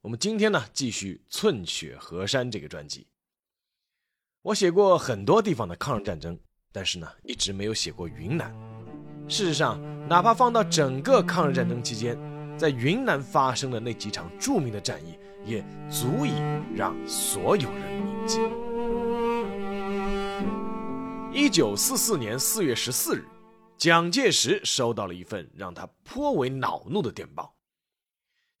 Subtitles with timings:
[0.00, 3.08] 我们今天呢，继续《寸雪河山》这个专辑。
[4.42, 6.38] 我写过很多地方的抗日战争，
[6.70, 8.54] 但是呢，一直没有写过云南。
[9.26, 12.16] 事实上，哪怕放到整个抗日战争期间，
[12.56, 16.30] 在云南发生的那几场著名的战役，也足以
[16.76, 18.38] 让所有人铭记。
[21.32, 23.24] 一九四四年四月十四日，
[23.76, 27.52] 蒋介石收到了一份让他颇为恼怒的电报。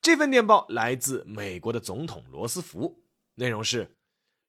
[0.08, 3.02] 这份电报来自美国的总统罗斯福，
[3.34, 3.94] 内容是：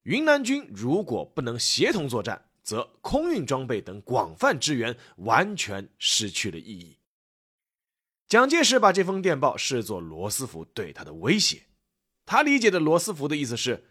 [0.04, 6.98] 云南军如果不能协同作战，则空运装备等广泛支援完全失去了意义。
[8.30, 11.64] 蒋介石把这封电报视作罗斯福对他的威胁，
[12.26, 13.84] 他理解的罗斯福的意思是：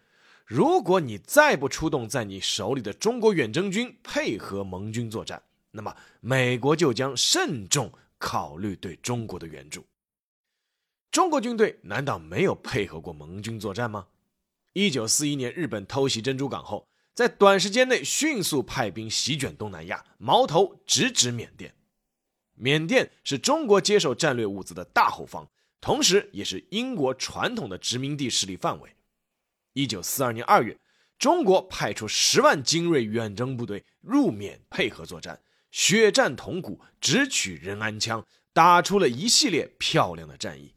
[0.47, 9.85] 如果你再不出动在你手里的中国远征军配合盟军作战，那么美国就将慎重考虑对中国的援助。
[11.11, 14.09] 中国军队难道没有配合过盟军作战吗？
[14.75, 21.75] 一九四一年日本偷袭珍珠港后，在短时间内迅速派兵席卷东南亚，矛头直指缅甸。
[22.55, 25.49] 缅甸是中国接受战略物资的大后方，
[25.81, 28.95] 同时也是英国传统的殖民地势力范围。
[29.73, 30.79] 一九四二年二月，
[31.19, 40.75] 中国派出十万精锐远征部队入缅配合作战，血战铜鼓，直取仁安羌，打出了一系列漂亮的战役。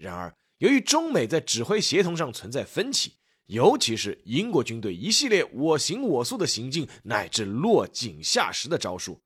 [0.00, 9.20] 然而，由于中美在指挥协同上存在分歧，尤其是英国军队一系列我行我素的行径，乃至落井下石的招数，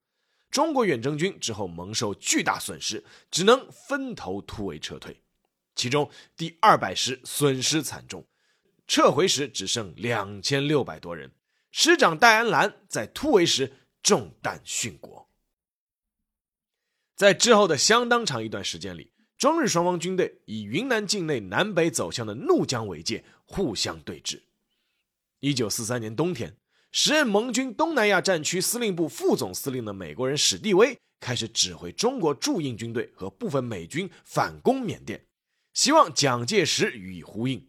[0.50, 5.22] 中国远征军之后蒙受巨大损失，只能分头突围撤退。
[5.76, 8.26] 其中第二百师损失惨重，
[8.88, 11.30] 撤回时只剩两千六百多人。
[11.70, 15.30] 师长戴安澜在突围时中弹殉国。
[17.14, 19.13] 在之后的相当长一段时间里。
[19.44, 24.40] 中日双方军队以云南境内南北走向的怒江为界，互相对峙。
[25.40, 26.56] 一九四三年冬天，
[26.90, 35.22] 时任盟军东南亚战区司令部副总司令的美国人史蒂威开始指挥中国驻印军队和部分美军反攻缅甸，
[35.74, 37.68] 希望蒋介石予以呼应。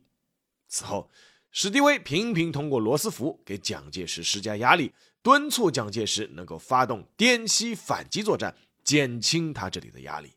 [0.70, 1.12] 此后，
[1.52, 8.56] 史蒂威频频通过罗斯福给蒋介石施加压力，敦促蒋介石能够发动滇西反击作战，
[8.86, 10.32] 减轻他这里的压力。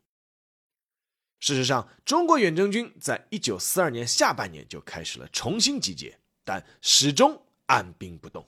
[1.39, 8.45] 事实上，中国远征军在一九四二年下半年就开始了重新集结，但始终按兵不动。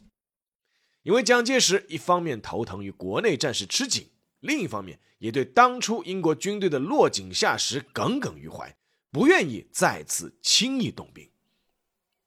[1.03, 4.09] 因为蒋介石一方面头疼于国内战事吃紧，
[4.41, 8.75] 另一方面也对当初英国军队的落井下石耿耿于怀，
[9.09, 11.29] 不愿意再次轻易动兵。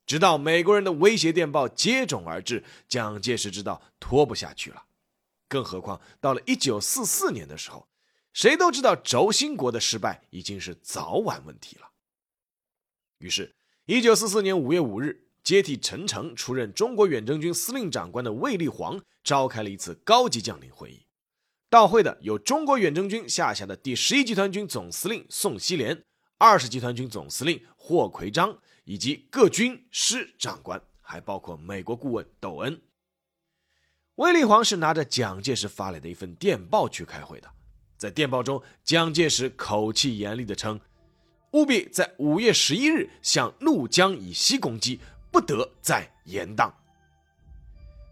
[0.06, 4.84] 直到美国人的威胁电报接踵而至，蒋介石知道拖不下去了。
[5.46, 7.86] 更何况到了一九四四年的时候。
[8.34, 11.92] 谁都知道轴心国的失败已经是早晚问题了。
[13.18, 13.54] 于是，
[13.86, 21.06] 一九四四年五月五日，接替陈诚出任中国远征军司令长官的卫立煌召开了一次高级将领会议。
[21.70, 26.02] 到会的有中国远征军下辖的第十一集团军总司令宋希濂、
[26.36, 32.82] 二十集团军总司令霍奎章以及各军师长官，还包括美国顾问窦恩。
[34.16, 37.48] 卫立煌是拿着蒋介石发来的一份电报去开会的。
[38.04, 40.78] 在电报中，蒋介石口气严厉地称
[41.52, 45.00] ：“务必在五月十一日向怒江以西攻击，
[45.32, 46.70] 不得再延宕。”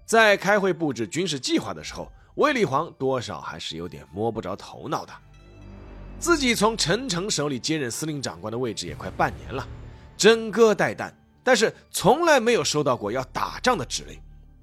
[0.06, 5.12] 在开会布置军事计划的时候，卫立煌多少还是有点摸不着头脑的。
[6.18, 9.68] 自己从陈诚手里接任司令长官的位置也快半年了，
[10.16, 11.12] 整戈待旦，
[11.44, 14.18] 但是从来没有收到过要打仗的指令。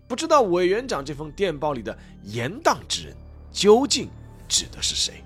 [0.08, 1.96] 不知道委员长这封电报里的
[2.26, 3.16] “延宕之人”
[3.54, 4.10] 究竟？
[4.50, 5.24] 指的是谁？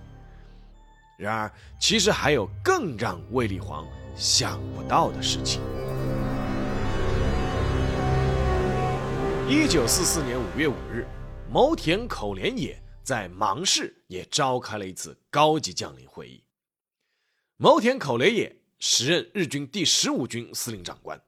[1.18, 5.62] 然而，其实还有更让卫立煌想不到的事情。
[9.50, 11.08] 一九四四年五月五日，
[11.50, 16.44] 牟田口连也在芒市也召开了一次高级将领会议。
[17.58, 21.22] 牟田口连野时任日军第十五军司令长官。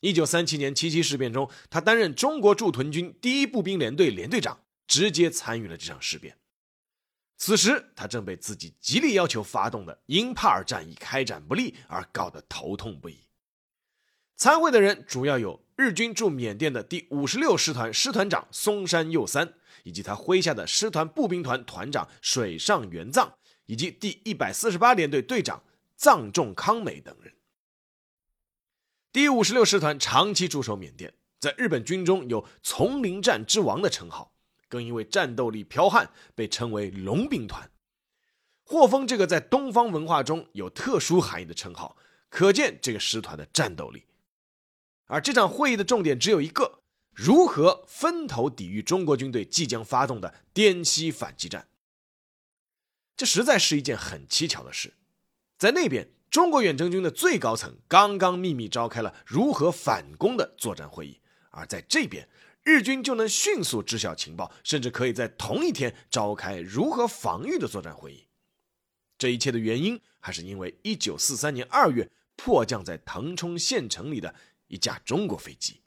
[0.00, 6.36] 一九三七年七七事变中，他担任中国驻屯军第一步兵连队连队长，直接参与了这场事变。
[7.42, 13.18] 此时，他正被自己极力要求发动的英帕尔战役开展不利而搞得头痛不已。
[14.36, 19.54] 参会的人主要有日军驻缅甸的第五十六师团师团长松山佑三，
[19.84, 23.32] 以及他麾下的师团步兵团团长水上元藏，
[23.64, 25.62] 以及第一百四十八联队队长
[25.96, 27.32] 藏仲康美等人。
[29.10, 34.34] 第五十六师团长期驻守缅甸，在日本军中有“丛林战之王”的称号，
[34.70, 37.70] 更因为战斗力剽悍被称为“龙兵团”。
[38.64, 41.98] 霍峰这个在东方文化中有特殊含义的称号，
[42.30, 44.06] 可见这个师团的战斗力。
[45.06, 46.80] 而这场会议的重点只有一个：
[47.12, 51.68] 如何分头抵御中国军队即将发动的滇西反击战。
[53.16, 54.94] 这实在是一件很蹊跷的事，
[55.58, 56.14] 在那边。
[56.30, 61.20] 中国远征军的最高层刚刚秘密召开了如何反攻的作战会议，
[61.50, 62.28] 而在这边，
[62.62, 68.26] 日军就能迅速知晓情报，甚至可以在同一天召开如何防御的作战会议。
[69.16, 74.34] 这一切的原因，还是因为1943年2月迫降在腾冲县城里的
[74.68, 75.80] 一架中国飞机。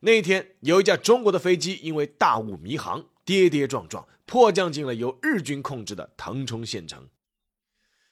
[0.00, 7.08] 那一天，有一架中国的飞机因为大雾迷航，跌跌撞撞迫降进了由日军控制的腾冲县城。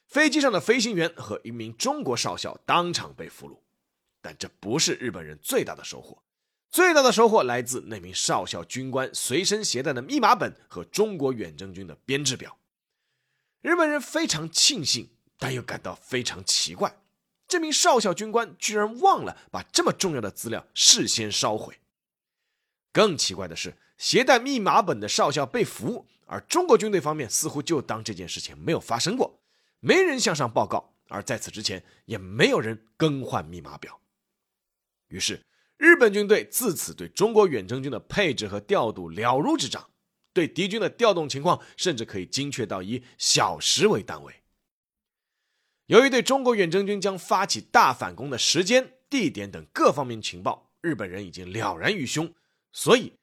[0.07, 3.61] 飞机上的飞行员和一名中国少校当场被俘虏，
[4.21, 6.23] 但这不是日本人最大的收获。
[6.71, 12.59] 最大的收获来自那名少校军官随身携带的密码本和中国远征军的编制表。
[13.61, 17.01] 日本人非常庆幸，但又感到非常奇怪：
[17.49, 21.79] 这名少校军官居然忘了把这么重要的资料事先烧毁。
[22.93, 29.41] 更奇怪的是，携带密码本的少校被俘，而中国军队方面似乎就当这件事情没有发生过。
[29.81, 34.01] 没人向上报告，而在此之前也没有人更换密码表。
[35.09, 35.41] 于是，
[35.79, 39.89] 日本军队自此对中国远征军的配置和调度了如指掌，
[40.35, 44.43] 对敌军的调动情况甚至可以精确到以小时为单位。
[45.87, 52.35] 由于对中国远征军将发起大反攻的时间、地点等各方面情报，日本人已经了然于胸，
[52.73, 53.15] 所以，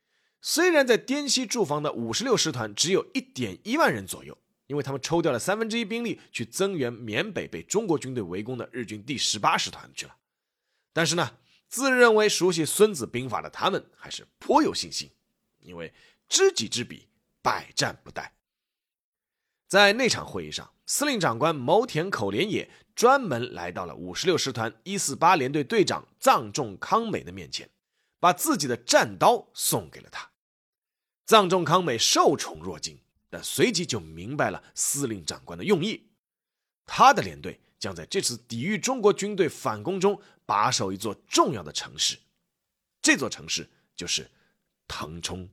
[0.41, 4.37] 虽然在滇西驻防的五十六师团只有一点一万人左右。
[4.67, 10.15] 因为他们抽调了三分之一兵力去增援缅北被中国军队围攻的日军第十八师团去了，
[10.91, 11.37] 但是呢，
[11.67, 15.09] 自认为熟悉《孙子兵法》的他们还是颇有信心，
[15.59, 15.93] 因为
[16.27, 17.07] 知己知彼，
[17.41, 18.29] 百战不殆。
[19.67, 27.69] 在那场会议上，司令长官牟田口连也专门来到了五十六师团一四八联队队长藏仲康美的面前，
[28.19, 30.31] 把自己的战刀送给了他。
[31.25, 32.99] 藏仲康美受宠若惊。
[33.27, 36.09] 但随即就明白了司令长官的用意，
[36.85, 42.17] 他的连队将在这次抵御中国军队反攻中把守一座重要的城市，
[43.01, 44.29] 这座城市就是
[44.87, 45.47] 腾冲。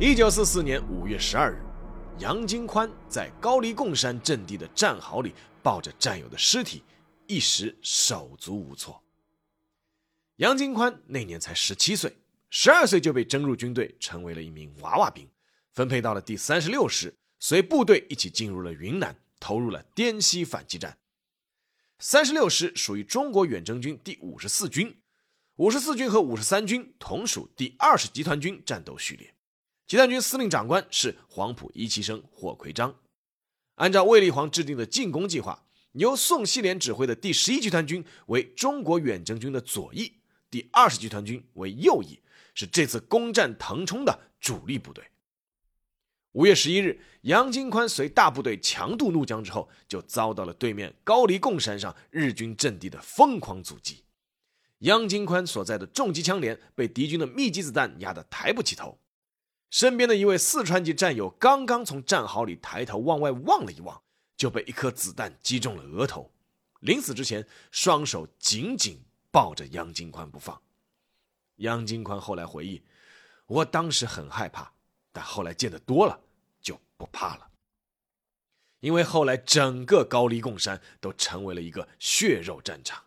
[0.00, 1.60] 一九四四年五月十二日，
[2.18, 6.84] 杨金宽在高黎贡山阵地的战壕里抱着战友的尸体，
[7.26, 9.02] 一时手足无措。
[10.36, 12.16] 杨金宽那年才十七岁。
[12.50, 15.28] 十二岁就被征入军队，成为了一名娃娃兵，
[15.74, 20.98] 分配到了第三十六师，随部队一起进入了云南，投入了滇西反击战。
[21.98, 25.00] 三十六师属于中国远征军第五十四军，
[25.56, 29.34] 五十四军和五十三军同属第二十集团军战斗序列。
[29.86, 33.00] 集团军司令长官是黄埔一期生霍奎章。
[33.76, 40.12] 按照卫立煌制定的进攻计划，由宋希濂指挥的第十一集团军为中国远征军的左翼，
[40.50, 42.20] 第二十集团军为右翼。
[42.54, 45.04] 是这次攻占腾冲的主力部队。
[46.32, 54.04] 五月十一日，杨金宽随大部队强渡怒江之后，就遭到了对面高黎贡山上日军阵地的疯狂阻击。
[54.80, 58.98] 杨金宽所在的重机枪连被敌军的密集子弹压得抬不起头，
[59.70, 64.00] 身边的一位四川籍战友刚刚从战壕里抬头往外望了一望，
[64.36, 66.30] 就被一颗子弹击中了额头，
[66.80, 69.00] 临死之前，双手紧紧
[69.32, 70.60] 抱着杨金宽不放。
[71.56, 72.80] 杨金宽后来回忆
[73.48, 74.72] ：“我当时很害怕，
[75.18, 76.20] 但后来见得多了，
[76.60, 77.50] 就不怕了。
[78.78, 83.02] 因为后来整个高黎贡山都成为了一个血肉战场。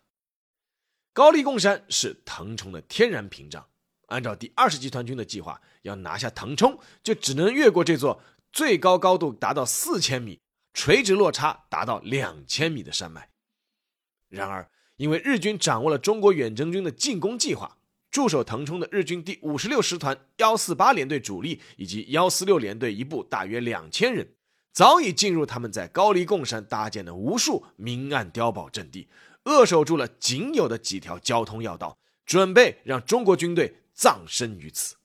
[1.14, 3.66] 高黎贡山是腾冲的天然屏障，
[4.08, 10.42] 按照第二十集团军的计划，要拿下腾冲，就只能越过这座最高高度达到四千米、
[10.74, 13.30] 垂直落差达到两千米的山脉。
[14.28, 17.78] 然而，因为日军掌握了中国远征军的进攻计划。”
[18.12, 24.34] 驻守腾冲的日军第五十六师团幺四八联队主力以及幺四六联队一部大约两千人，
[24.74, 29.08] 早已进入他们在高黎贡山搭建的无数明暗碉堡阵地，
[29.46, 34.98] 扼守住了仅有的几条交通要道，准备让中国军队葬身于此。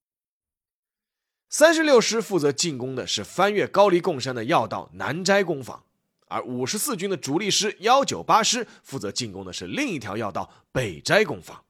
[1.49, 5.85] 三十六师负责进攻的是翻越高黎贡山的要道南斋攻防，
[6.27, 11.63] 而五十四军的主力师幺九八师负责进攻的是另一条要道北斋攻防。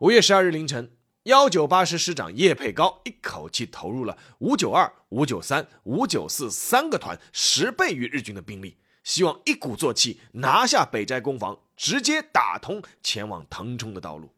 [0.00, 14.34] 五月十二日凌晨，幺九八师师长叶佩高一口气投入了五九二、五九三、五九四三个团十倍于日军的兵力，希望一鼓作气拿下北斋攻防，直接打通前往腾冲的道路。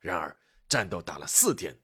[0.00, 0.36] 然而，
[0.68, 1.78] 战斗打了四天，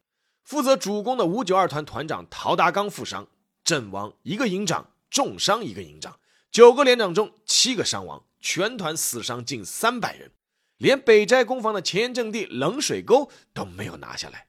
[0.45, 3.27] 负责主攻的五九二团团长陶达刚负伤，
[3.65, 4.91] 阵亡一个营长。
[5.11, 6.21] 重伤一个营长，
[6.51, 10.33] 九个连长中七个伤亡，全团死伤近三百人，
[10.79, 14.49] 连北斋工房的前沿阵地冷水沟都没有拿下来。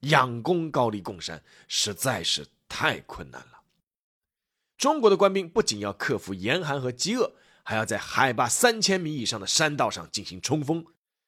[0.00, 3.62] 仰攻高丽贡山实在是太困难了。
[4.76, 10.84] 中国的官兵不仅要克服严寒和饥饿，还要在海拔三千米以上的山道上进行冲锋，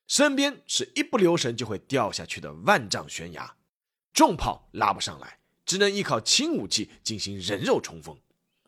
[0.07, 3.57] 身边是一不留神就会掉下去的万丈悬崖，
[4.13, 8.19] 重炮拉不上来，只能依靠轻武器进行人肉冲锋。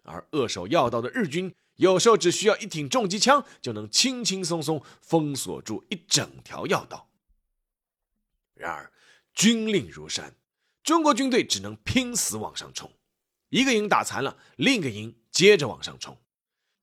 [0.02, 7.08] 而扼守要道的日军，有时候只需要一挺重机枪，就能轻轻松松封锁住一整条要道。
[8.52, 8.92] 然而，
[9.32, 10.36] 军令如山，
[10.82, 12.92] 中国军队只能拼死往上冲。
[13.48, 16.20] 一个营打残了，另一个营接着往上冲。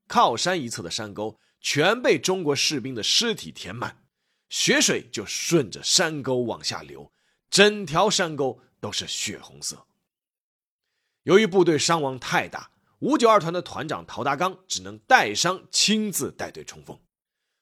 [0.07, 4.03] 靠山一侧的山沟全被中国士兵的尸体填满，
[4.49, 7.13] 血水就顺着山沟往下流，
[7.51, 9.85] 整条山沟都是血红色。
[11.21, 12.71] 由于部队伤亡太大。
[12.99, 16.99] 五九二团的团长陶达刚只能带伤亲自带队冲锋，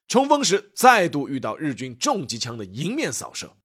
[0.08, 3.58] 冲锋时再度遇到日军重机枪的迎面扫射，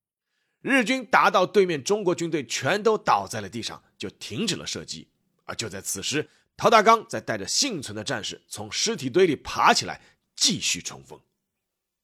[0.62, 5.08] 日军打到对面中国军队全都倒在了地上，就停止了射击。
[5.44, 10.00] 而就在此时，陶达刚在带着幸存的战士从尸体堆里爬起来，
[10.34, 11.20] 继续冲锋。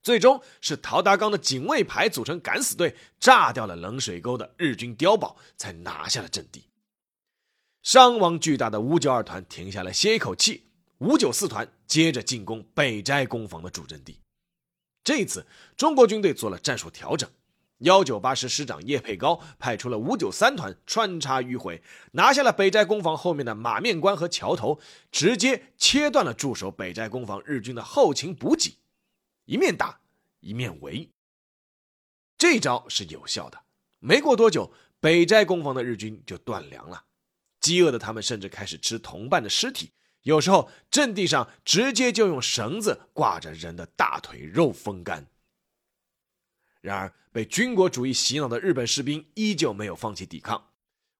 [0.03, 6.69] 最终是陶达刚的警卫排组成敢死队，炸掉了冷水沟的日军碉堡，才拿下了阵地。
[7.87, 10.65] 伤亡巨大的五九二团停下来歇一口气，
[10.99, 14.19] 五九四团接着进攻北斋攻防的主阵地。
[15.05, 17.31] 这次中国军队做了战术调整，
[17.79, 24.81] 幺九八师师长叶佩高派出了五九三团穿插迂回，拿下了北斋攻防后面的马面关和桥头，
[25.13, 28.79] 直接切断了驻守北斋攻防日军的后勤补给，
[29.45, 30.01] 一面打
[30.41, 31.09] 一面围。
[32.37, 33.63] 这招是有效的，
[34.01, 37.05] 没过多久，北斋攻防的日军就断粮了。
[37.67, 39.91] 饥饿的他们甚至开始吃同伴的尸体，
[40.23, 45.27] 有时候阵地上直接就用绳子挂着人的大腿肉风干。
[46.81, 50.69] 然而，被军国主义洗脑的日本士兵依旧没有放弃抵抗。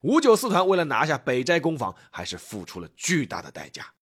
[0.03, 3.95] 五九四团为了拿下北斋攻防，还是付出了巨大的代价。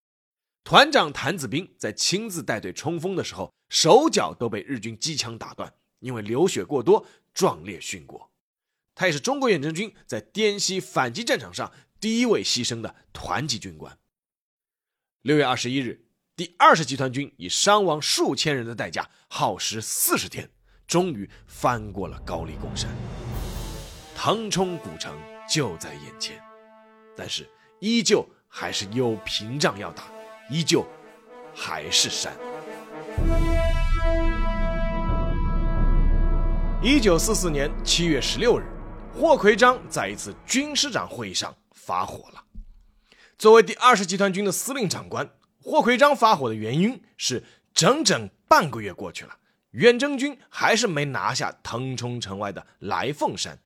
[0.64, 8.30] 团长谭子兵在亲自带队冲锋的时候，手脚都被日军机枪打断，因为流血过多，壮烈殉国。
[8.94, 11.72] 他也是中国远征军在滇西反击战场上。
[12.04, 13.96] 第一位牺牲的团级军官。
[15.23, 16.04] 六月二十一日，
[16.37, 20.50] 第二十集团军以伤亡数千人的代价，耗时四十天，
[20.87, 22.90] 终于翻过了高丽贡山。
[24.14, 25.18] 腾冲古城
[25.49, 26.38] 就在眼前，
[27.16, 27.49] 但是
[27.80, 30.04] 依旧还是有屏障要打，
[30.50, 30.87] 依旧
[31.54, 32.37] 还是山。
[36.82, 38.64] 一九四四年七月十六日，
[39.18, 41.56] 霍奎章在一次军师长会议上。
[41.84, 42.44] 发火了。
[43.36, 45.28] 作为第二十集团军的司令长官，
[45.60, 47.42] 霍奎章发火的原因是，
[47.74, 49.36] 整整半个月过去了，
[49.72, 53.58] 远征军还是没拿下腾冲城外的来凤山。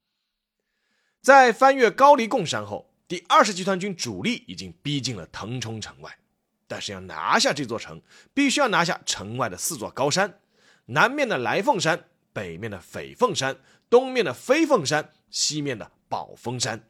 [1.20, 6.18] 在翻越高黎贡山后，第二十集团军主力已经逼近了腾冲城外，
[6.66, 8.00] 但是要拿下这座城，
[8.32, 10.40] 必须要拿下城外的四座高山：
[10.87, 13.58] 南面的来凤山，北面的斐凤山，
[13.90, 16.88] 东面的飞凤山，西面的宝峰山。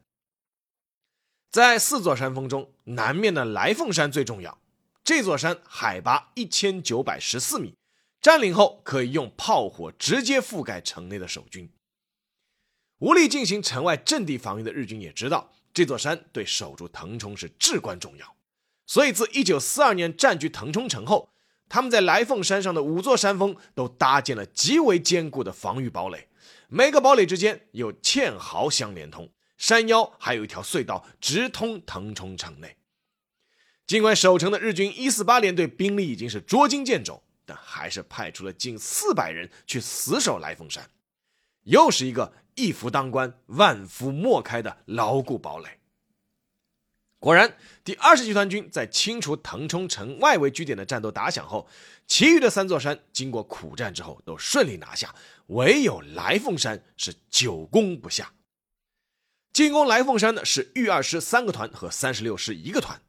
[1.51, 4.59] 在四座山峰中，南面的来凤山最重要。
[5.03, 7.75] 这座山海拔一千九百十四米，
[8.21, 11.71] 占领后可以用炮火直接覆盖城内的守军。
[12.99, 18.37] 无力进行城外阵地防御的日军也知道，这座山对守住腾冲是至关重要。
[18.87, 21.31] 所以，自一九四二年占据腾冲城后，
[21.71, 26.29] 他们在来凤山上的五座山峰都搭建了极为坚固的防御堡垒，
[26.69, 29.31] 每个堡垒之间有堑壕相连通。
[29.59, 32.77] 山腰还有一条隧道直通腾冲城内。
[33.87, 40.89] 尽管守城的日军一四八联队兵力已经是捉襟见肘，但还是派出了近四百人去死守来凤山，
[41.65, 45.79] 又是一个一夫当关、万夫莫开的牢固堡垒。
[47.19, 51.67] 果然，第二十集团军在清除腾冲城外围据点的战斗打响后，
[52.07, 55.13] 其余的三座山经过苦战之后都顺利拿下，
[55.47, 58.33] 唯有来凤山是久攻不下。
[59.53, 63.03] 进攻来凤山的是豫二师三个团和三十六师一个团，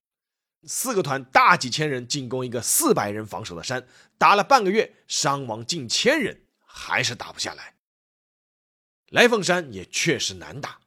[0.63, 7.75] 四个团大几千人进攻一个四百人防守的山，打了半个月，伤亡近千人，还是打不下来。
[9.09, 10.79] 来凤山也确实难打，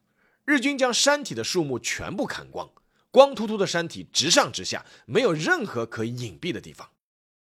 [0.44, 2.70] 日军将山体的树木全部砍光，
[3.10, 6.90] 光秃秃的山体直上直下，没有任何可以隐蔽的地方。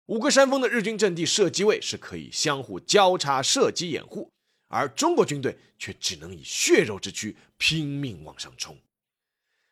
[0.07, 4.31] 五个山峰的日军阵地射击位是可以相互交叉射击掩护，
[4.67, 8.77] 而中国军队却只能以血肉之躯拼命往上冲。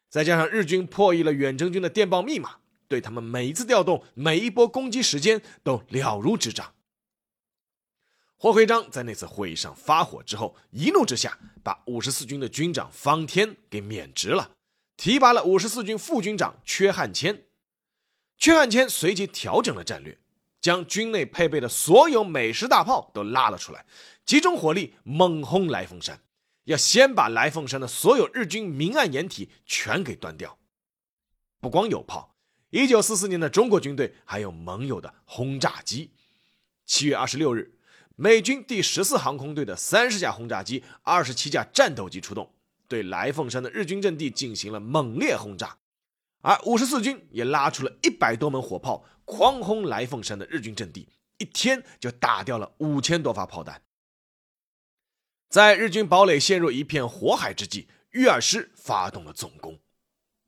[0.10, 2.58] 再加上日军破译了远征军的电报密码，
[2.88, 6.76] 对他们每一次调动、每一波攻击时间都了如指掌。
[8.38, 14.52] 霍辉章在那次会议上发火之后，一怒之下把五十四军的军长方天给免职了，
[14.98, 17.46] 提拔了五十四军副军长阙汉谦。
[18.38, 20.20] 阙汉谦随即调整了战略，
[20.64, 23.86] 将军内配备的所有美式大炮都拉了出来，
[24.26, 26.22] 集中火力猛轰来凤山，
[26.64, 30.58] 要先把来凤山的所有日军明暗掩体全给端掉。
[31.60, 32.38] 不光有炮，
[32.70, 36.12] 一九四四年的中国军队还有盟友的轰炸机。
[36.86, 37.78] 七月二十六日。
[38.16, 42.54] 美军第十四航空队的三十架轰炸机、二十七架战斗机出动，
[42.88, 45.80] 对来凤山的日军阵地进行了猛烈轰炸，
[46.42, 53.82] 而五十四军也拉出了一百多门火炮，狂轰来凤山的日军阵地，一天就打掉了五千多发炮弹。
[55.50, 59.80] 在日军堡垒陷入一片火海之际，预二师发动了总攻。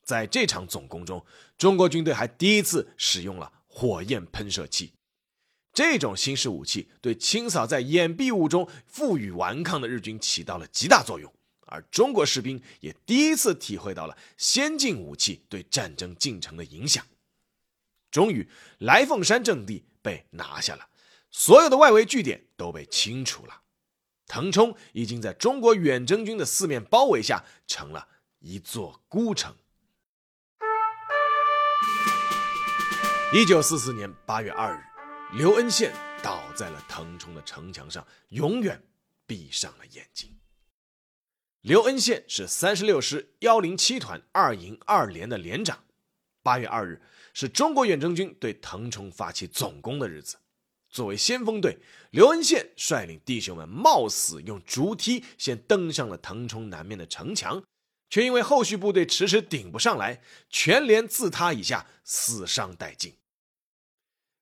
[0.03, 1.25] 在这场总攻中，
[1.58, 4.94] 中国军队还第一次使用了火焰喷射器。
[5.74, 11.34] 这种新式武器对清扫在掩蔽物中负隅顽抗的日军起到了极大作用，
[11.67, 17.05] 而中国士兵也第一次体会到了先进武器对战争进程的影响。
[18.15, 20.88] 终于，来凤山阵地被拿下了，
[21.31, 23.63] 所有的外围据点都被清除了，
[24.25, 28.07] 腾冲已经在中国远征军的四面包围下成了
[28.39, 29.53] 一座孤城。
[33.34, 34.81] 一九四四年八月二日。
[35.34, 38.82] 刘恩宪倒在了腾冲的城墙上，永远
[39.25, 40.39] 闭上了眼睛。
[41.60, 45.85] 刘恩宪是三十六师幺零七团二营二连的连长。
[46.45, 47.01] 八月二日
[47.34, 50.38] 是中国远征军对腾冲发起总攻的日子。
[50.91, 51.79] 作为先锋队，
[52.12, 57.63] 刘恩宪率领弟兄们冒死用竹梯先登上了腾冲南面的城墙，
[58.12, 63.15] 却因为后续部队迟迟顶不上来，全连自塌以下，死伤殆尽。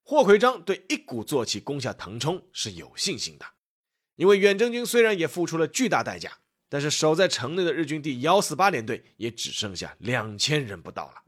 [0.03, 3.45] 霍奎章对一鼓作气攻下腾冲是有信心的，
[4.17, 6.37] 因为远征军虽然也付出了巨大代价，
[6.67, 11.22] 但是守在城内的日军第幺四八联队也只剩下两千人不到了。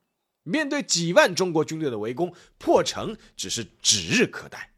[0.45, 4.71] 面对几万中国军队的围攻，破城只是指日可待。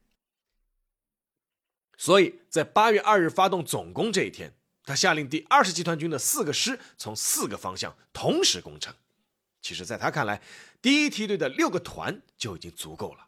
[1.98, 4.54] 所以在八月二日发动总攻这一天，
[4.84, 8.96] 他下令第二十集团军的四个师从四个方向同时攻城。
[9.62, 10.42] 其实，在他看来，
[10.82, 13.28] 第一梯队的六个团就已经足够了。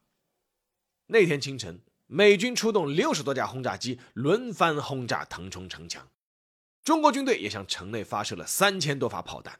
[1.08, 6.08] 那天清晨，美军出动六十多架轰炸机，轮番轰炸腾冲城墙。
[6.84, 9.60] 中国军队也向城内发射了三千多发炮弹。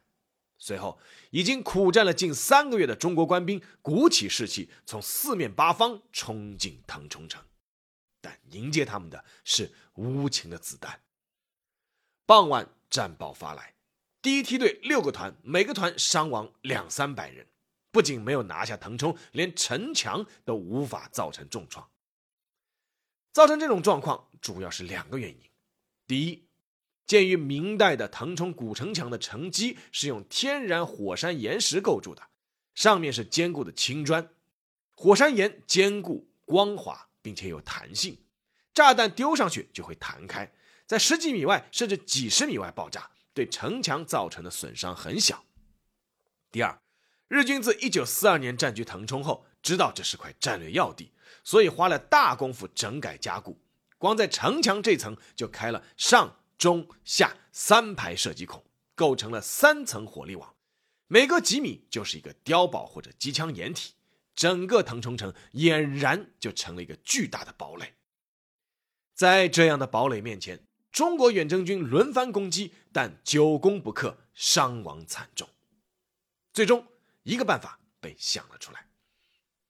[0.60, 1.00] 随后，
[1.32, 7.42] 已经苦战了近三个月的中国官兵鼓起士气，从四面八方冲进腾冲城。
[8.20, 11.02] 但迎接他们的是无情的子弹。
[12.26, 13.74] 傍晚，战报发来，
[14.22, 17.48] 第一梯队六个团，每个团伤亡两三百人。
[17.92, 21.90] 不仅没有拿下腾冲，连城墙都无法造成重创。
[23.32, 25.50] 造成这种状况主要是两个原因：
[26.06, 26.49] 第一，
[27.10, 32.22] 鉴于明代的腾冲古城墙的城基是用天然火山岩石构筑的，
[32.76, 34.30] 上面是坚固的青砖，
[34.94, 38.16] 火山岩坚固、光滑，并且有弹性，
[38.76, 40.54] 炸弹丢上去就会弹开，
[40.86, 45.44] 在十几米外甚至几十米外爆炸，对城墙造成的损伤很小。
[46.52, 46.80] 第二。
[47.28, 51.12] 日军自一九四二年占据腾冲后，知道这是块战略要地，
[51.44, 53.60] 所以花了大功夫整改加固。
[54.00, 60.56] 光在城墙这层就开了上、中、下三排射击孔，构成了三层火力网，
[61.08, 63.94] 每隔几米就是一个碉堡或者机枪掩体，
[64.36, 67.96] 整个腾冲城俨然就成了一个巨大的堡垒。
[69.16, 75.50] 在这样的堡垒面前，中国远征军轮番攻击，但久攻不克，伤亡惨重，
[76.54, 76.86] 最终。
[77.24, 78.88] 一个办法被想了出来。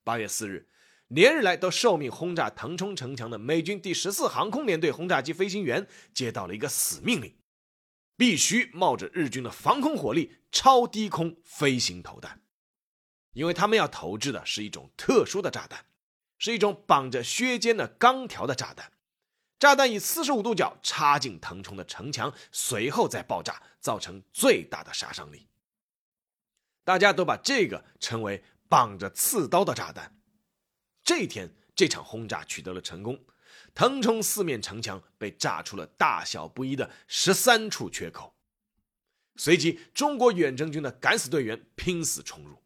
[0.03, 0.69] 八月四日，
[1.09, 7.35] 连日来都受命轰炸腾冲城墙的美军第十四航空联队轰炸机飞行员接到了一个死命令：
[8.15, 12.43] 必须冒着日军的防空火力超低空飞行投弹，
[13.33, 15.85] 因为他们要投掷的是一种特殊的炸弹，
[16.37, 18.91] 是一种绑着削尖的钢条的炸弹。
[19.57, 25.47] 炸弹以四十五度角插进腾冲的城墙，随后再爆炸，造成最大的杀伤力。
[26.83, 30.18] 大家都把这个称为绑着刺刀的炸弹。
[31.09, 33.19] 这一天，这场轰炸取得了成功，
[33.73, 38.35] 腾冲四面城墙被炸出了大小不一的十三处缺口。
[39.35, 42.61] 随即，中国远征军的敢死队员拼死冲入。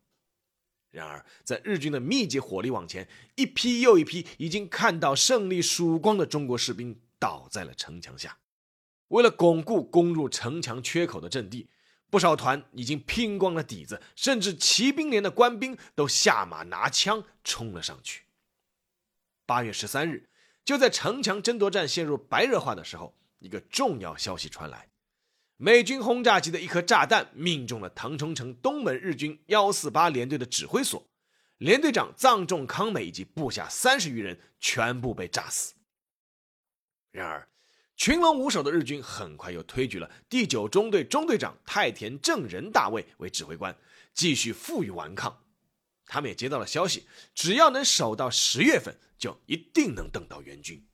[0.92, 8.40] 然而，在日军的密集火力往前，一批又一批已经看到胜利曙光的中国士兵倒在了城墙下。
[9.08, 11.70] 为了巩固攻入城墙缺口的阵地，
[12.10, 18.23] 不少团已经拼光了底子，甚至骑兵连的官兵都下马拿枪冲了上去。
[19.46, 20.30] 八月十三日，
[20.64, 24.90] 就在城墙争夺战陷入白热化的时候，一个重要消息传来。
[25.58, 31.06] 美军轰炸机的一颗炸弹命中了腾冲城东门日军幺四八联队的指挥所，
[31.60, 35.76] 连队长藏重康美以及部下三十余人全部被炸死。
[37.12, 37.48] 然而，
[37.96, 43.78] 群龙无首的日军很快又推举了第九中队中队长太田正仁大尉为指挥官，
[44.14, 45.43] 继续负隅顽抗。
[46.14, 50.88] 他们也接到了消息，只要能守到十月份，就一定能等到援军。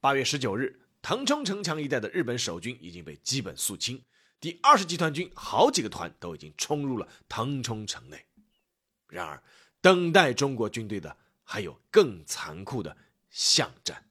[0.00, 0.78] 八月十九日。
[1.02, 4.04] 腾冲城墙一带的日本守军已经被基本肃清，
[4.38, 8.22] 第二十集团军好几个团都已经冲入了腾冲城内。
[9.08, 9.42] 然而，
[9.80, 12.94] 等待中国军队的还有更残酷的
[13.30, 14.04] 巷战。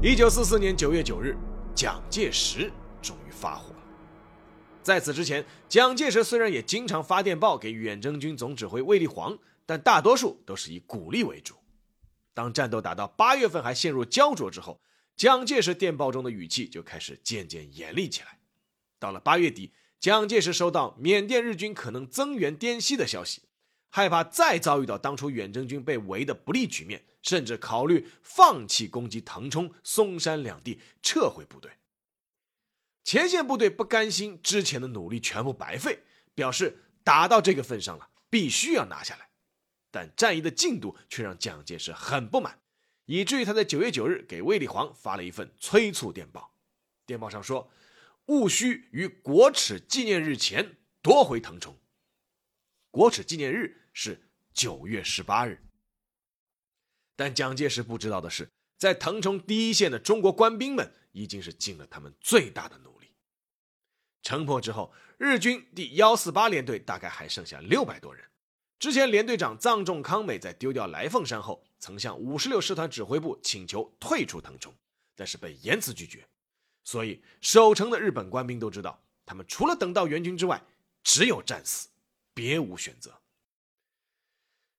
[0.00, 1.36] 一九四四年九月九日，
[1.74, 2.70] 蒋介石
[3.02, 3.74] 终于发火。
[4.82, 11.54] 在此之前，蒋介石虽然也经常发电报给远征军总指挥卫立煌，但大多数都是以鼓励为主。
[12.32, 14.80] 当战斗打到八月份还陷入焦灼之后，
[15.16, 18.38] 蒋介石电报中的语气就开始渐渐严厉起来。
[18.98, 23.42] 到了八月底，蒋介石收到缅甸日军可能增援滇西的消息，
[23.90, 31.70] 害怕再遭遇到当初远征军被围的不利局面，甚至考虑放弃攻击腾冲、松山两地，撤回部队。
[33.10, 39.30] 前线部队不甘心之前的努力全部白费，表示打到这个份上了，必须要拿下来。
[39.90, 42.60] 但战役的进度却让蒋介石很不满，
[43.06, 46.54] 以至于他在九月九日给卫立煌发了一份催促电报。
[47.04, 47.68] 电报上说
[48.26, 51.76] ：“务须于国耻纪念日前夺回腾冲。”
[52.92, 55.60] 国耻纪念日是九月十八日。
[57.16, 62.99] 但蒋介石不知道的是，在腾冲第一线的中国官兵们已经是尽了他们最大的努力。
[64.22, 68.24] 城破之后，日军第幺四八联队大概还剩下六百多人。
[68.78, 74.74] 之前，联队长藏重康美在丢掉来凤山后，曾向五十六师团指挥部请求退出腾冲，
[75.14, 76.26] 但是被严词拒绝。
[76.82, 80.62] 所以，守城的日本官兵都知道，他们除了等到援军之外，
[81.02, 81.88] 只有战死，
[82.32, 83.20] 别无选择。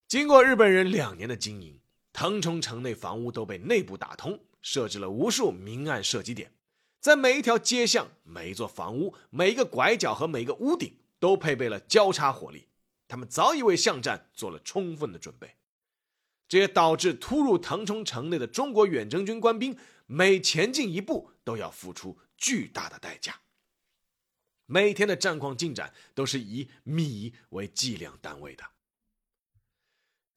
[0.07, 1.79] 经过日本人两年的经营，
[2.11, 6.51] 腾冲城内房屋都被内部打通，设置了无数明暗射击点，
[7.01, 12.67] 在每一条街巷、每一座房屋、每一个拐角和每一个屋顶，都配备了交叉火力。
[13.07, 15.55] 他们早已为巷战做了充分的准备，
[16.47, 23.41] 这也导致突入腾冲城内的中国远征军官兵每前进一步都要付出巨大的代价。
[24.67, 28.63] 每天的战况进展都是以米为计量单位的。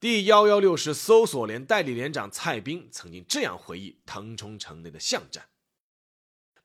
[0.00, 5.46] 第幺幺六师搜索连代理连长蔡斌曾经这样回忆腾冲城内的巷战：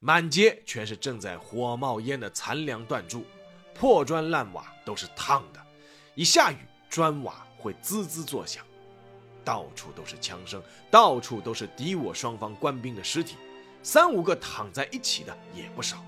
[0.01, 3.25] 满街全是正在火冒烟的残粮断柱，
[3.75, 5.61] 破砖烂瓦都是烫的。
[6.15, 6.57] 一下雨，
[6.89, 8.65] 砖瓦会滋滋作响，
[9.43, 13.35] 到处都是枪声，到处都是敌我双方官兵的尸体，
[13.83, 16.01] 三五个躺在一起的也不少。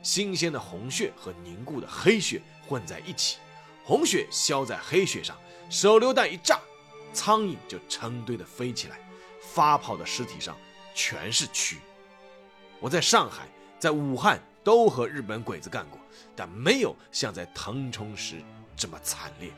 [0.00, 3.38] 新鲜的红血和凝固的黑血混在一起，
[3.84, 5.36] 红血消在黑血上，
[5.68, 6.60] 手榴弹一炸，
[7.12, 9.00] 苍蝇就成堆的飞起来，
[9.40, 10.56] 发泡的尸体上
[10.94, 11.78] 全是蛆。
[12.80, 15.98] 我在上海，在武汉都和日本鬼子干过，
[16.36, 18.36] 但没有像在腾冲时。
[18.80, 19.50] 这么惨烈。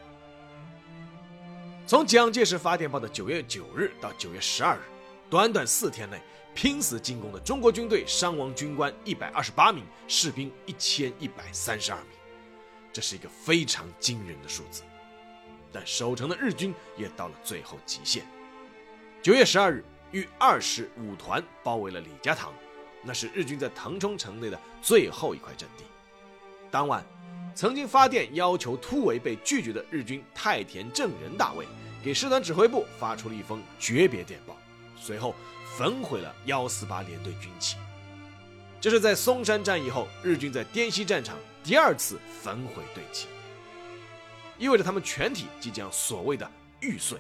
[1.87, 4.80] 从蒋介石发电报的九月九日到九月十二日，
[5.28, 6.18] 短短四天内，
[6.54, 12.12] 拼死进攻的中国军队伤亡军官一百二十八名，士兵一千一百三十二名，
[12.90, 14.85] 这是一个非常惊人的数字。
[15.70, 18.24] 但守城的日军也到了最后极限。
[19.20, 22.54] 九月十二日，豫二师五团包围了李家塘，
[23.02, 25.84] 那是日军在腾冲城内的最后一块阵地。
[26.70, 27.04] 当晚。
[27.52, 31.66] 曾经发电要求突围被拒绝的日军太田正仁大尉，
[32.02, 34.56] 给师团指挥部发出了一封诀别电报，
[34.96, 35.34] 随后
[35.76, 37.76] 焚毁了幺四八联队军旗。
[38.80, 43.26] 这是在松山战役后，日军在滇西战场第二次焚毁队旗，
[44.56, 46.48] 意味着他们全体即将所谓的
[46.80, 47.18] 玉碎。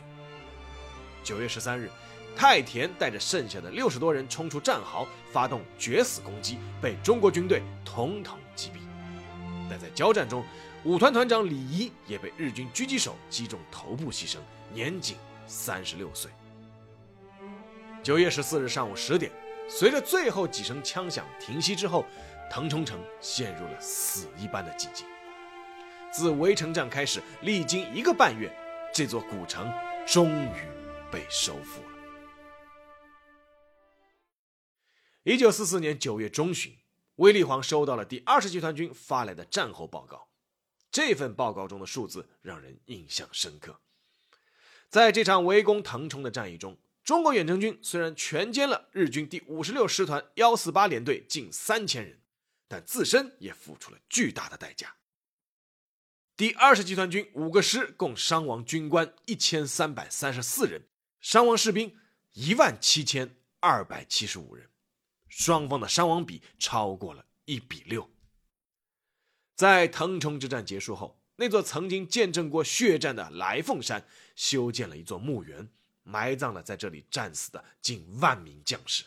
[1.24, 1.90] 九月十三日，
[2.36, 8.80] 太田带着剩下的六十多人冲出战壕，发动决死攻击，被中国军队统统击毙。
[9.68, 10.42] 但在交战中，
[10.84, 14.38] 五团团长李仪也被日军狙击手击中头部牺牲，
[14.72, 15.16] 年仅
[15.46, 16.30] 三十六岁。
[18.02, 19.30] 九月十四日上午十点，
[19.68, 22.06] 随着最后几声枪响停息之后，
[22.50, 25.06] 腾冲城陷入了死一般的寂静。
[26.10, 28.50] 自围城战开始，历经一个半月，
[28.92, 29.70] 这座古城
[30.06, 30.62] 终于
[31.12, 31.99] 被收复了。
[35.30, 36.76] 一九四四年九月中旬，
[37.14, 40.26] 卫立煌收到了第二十集团军发来的战后报告。
[40.90, 43.78] 这份报告中的数字让人印象深刻。
[44.88, 52.18] 在这场围攻腾冲的战役中，中国远征军虽然全歼了日军第五十六师团幺四八联队近三千人，
[52.66, 54.96] 但自身也付出了巨大的代价。
[56.36, 60.88] 第二十集团军五个师共伤亡军官一千三百三十四人，
[61.20, 61.96] 伤亡士兵
[62.32, 64.68] 一万七千二百七十五人，
[65.30, 68.10] 双方的伤亡比超过了一比六。
[69.56, 74.04] 在腾冲之战结束后，那座曾经见证过血战的来凤山
[74.36, 75.66] 修建了一座墓园，
[76.02, 79.04] 埋葬了在这里战死的近万名将士。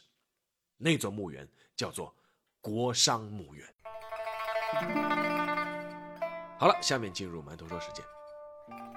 [0.77, 2.15] 那座墓园叫做
[2.61, 3.67] 国殇墓园。
[6.57, 8.03] 好了，下面进入馒头说时间。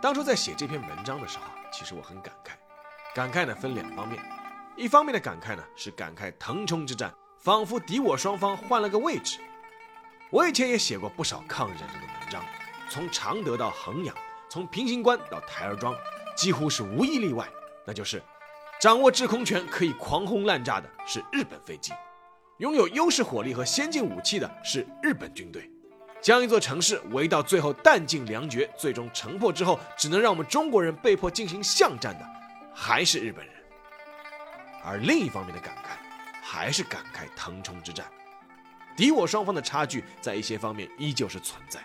[0.00, 2.52] 当初在写这篇文章的时候，其实我很感慨。
[3.14, 4.22] 感慨呢分两方面，
[4.76, 9.38] 一方面的感慨呢是感慨腾冲之战仿佛敌我双方换了个位置。
[10.30, 12.44] 我以前也写过不少抗日战争的文章，
[12.90, 14.14] 从常德到衡阳，
[14.50, 15.96] 从平型关到台儿庄，
[16.36, 17.48] 几乎是无一例外，
[17.86, 18.22] 那就是
[18.78, 21.92] 掌握制空权可以狂轰滥炸的是日本飞机，
[22.58, 25.70] 拥有优势火力和先进武器的是日本军队，
[26.20, 32.26] 将一座城市围到最后弹尽粮绝，最终城破之后只能让我们中国人被迫进行巷战的
[32.74, 33.55] 还是日本人。
[34.86, 35.96] 而另一方面的感慨，
[36.40, 38.06] 还是感慨腾冲之战。
[38.96, 41.80] 敌我双方的差距在一些方面依旧是存在，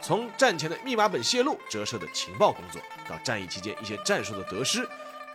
[0.00, 4.88] 从战前的密码本泄露、折射的情报工作，到战役期间一些战术的得失，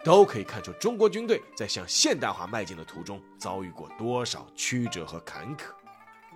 [0.03, 5.65] 都可以看出中国军队在向现代化迈进的途中遭遇过多少曲折和坎坷。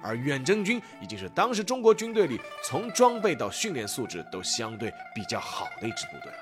[0.04, 6.38] 而远征军已经是当时中国军队里从装备到训练素质都相对比较好的一支部队了。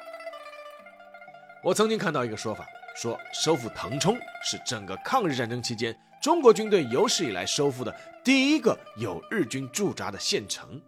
[1.63, 5.97] 我曾经看到一个说法，说收复腾冲是整个抗日战争期间。
[6.21, 10.79] 中国军队有史以来收复的第一个有日军驻扎的县城，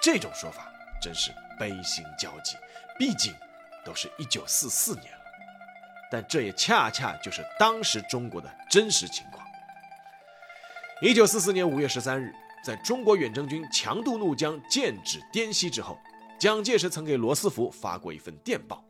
[0.00, 0.68] 这种说法
[1.00, 2.56] 真是悲心交集。
[2.98, 3.32] 毕竟
[3.84, 5.24] 都是一九四四年了，
[6.10, 9.46] 但这也恰恰就是当时中国的真实情况。
[11.00, 12.32] 一九四四年五月十三日，
[12.64, 15.98] 在中国远征军强渡怒江、剑指滇西之后，
[16.38, 18.82] 蒋介石曾给罗斯福发过一份电报，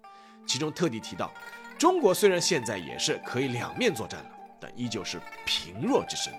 [0.46, 1.32] 其中特地提到，
[1.78, 4.30] 中国虽然现在也是可以两面作战了。
[4.60, 6.32] 但依旧是平弱之身，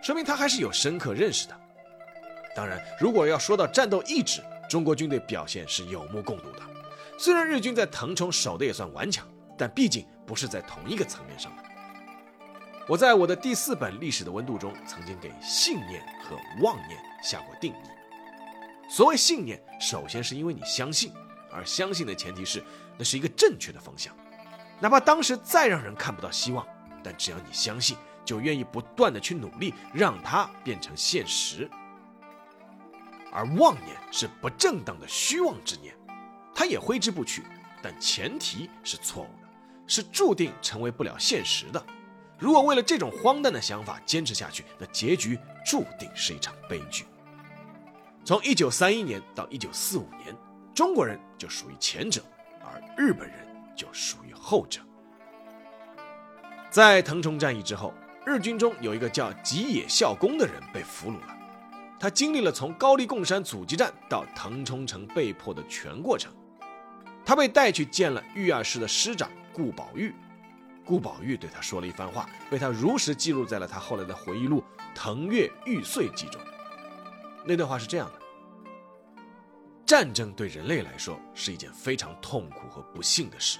[0.00, 1.60] 说明他还是有深刻认识的。
[2.54, 6.60] 当然，如果要说到战斗意志，中国军队表现是有目共睹的。
[7.18, 9.26] 虽然日军在腾冲守的也算顽强，
[9.58, 11.62] 但毕竟不是在同一个层面上的。
[12.86, 18.88] 我在我的第四本《历史的温度》中，曾经给信念和妄念下过定义。
[18.88, 21.12] 所谓信念，首先是因为你相信，
[21.50, 22.62] 而相信的前提是
[22.96, 24.16] 那是一个正确的方向，
[24.80, 26.66] 哪怕当时再让人看不到希望。
[27.02, 31.70] 但只要你相信，就愿意不断的去努力，让它变成现实。
[33.30, 35.94] 而妄念是不正当的虚妄之念，
[36.54, 37.44] 它也挥之不去，
[37.80, 39.48] 但前提是错误的，
[39.86, 41.86] 是注定成为不了现实的。
[42.38, 47.04] 如果为了这种荒诞的想法坚持下去，那结局注定是一场悲剧。
[48.24, 50.34] 从一九三一年到一九四五年，
[50.74, 52.20] 中国人就属于前者，
[52.64, 53.45] 而日本人
[53.76, 54.80] 就属于后者。
[56.70, 57.94] 在腾冲战役之后，
[58.26, 61.36] 日军中有一个叫吉野孝公的人被俘虏了。
[61.98, 66.32] 他经历了从高丽贡山阻击战到腾冲城被迫的全过程。
[67.24, 70.14] 他被带去见了御二师的师长顾宝玉。
[70.84, 74.60] 顾宝玉对他说了一番话，被他如实记录在了他后来的回忆录
[74.94, 76.40] 《腾越玉碎记》中。
[77.44, 78.20] 那段话是这样的：
[79.84, 83.58] 战争对人类来说是一件非常痛苦和不幸的事。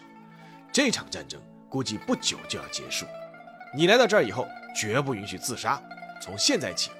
[0.76, 1.40] 这场战争。
[1.70, 3.06] 估计不久就要结束。
[3.74, 5.82] 你来到这儿以后，绝不允许自杀。
[6.20, 6.90] 从现在起，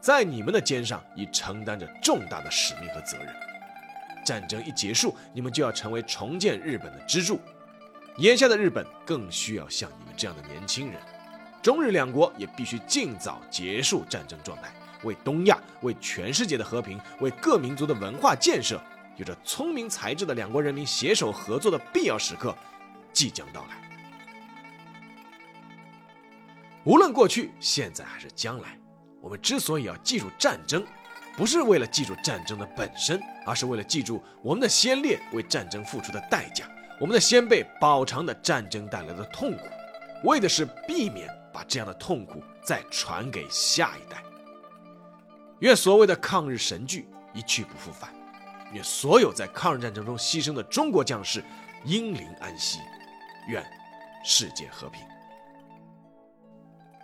[0.00, 3.32] 在你们的肩上已承担着重大的使命和责任。
[4.24, 7.40] 战争一结束，你们就要成为重建日本的支柱。
[8.16, 11.00] 眼下的日本更需要像你们这样的年轻人。
[11.62, 14.72] 中日两国也必须尽早结束战争状态，
[15.04, 18.82] 为东亚、为全世界的和平、为各民族的文化建设，
[19.16, 22.52] 有着聪明才智的两国人民携手合作的必要时刻
[23.12, 23.76] 即将到来。
[26.84, 28.78] 无论过去、现在还是将来，
[29.20, 30.84] 我们之所以要记住战争，
[31.36, 36.64] 不是为了记住战争的本身，而是为了记住我们的先烈为战争付出的代价，
[36.98, 39.64] 我们的先辈饱尝的战争带来的痛苦，
[40.24, 44.22] 为的是避免把这样的痛苦再传给下一代。
[45.58, 48.10] 愿所谓的抗日神剧一去不复返，
[48.72, 51.44] 愿所有在抗日战争中牺牲的中国将士
[51.84, 52.78] 英灵安息，
[53.50, 53.62] 愿
[54.24, 55.04] 世界和平。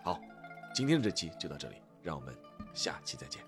[0.04, 0.20] 好，
[0.72, 2.34] 今天的这期就到这里，让我们
[2.72, 3.42] 下期再见。